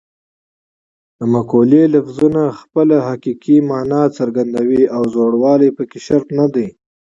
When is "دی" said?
6.53-6.67